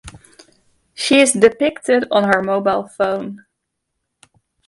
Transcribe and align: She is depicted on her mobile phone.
She 0.95 1.19
is 1.19 1.31
depicted 1.33 2.07
on 2.09 2.23
her 2.23 2.41
mobile 2.41 2.87
phone. 2.87 3.45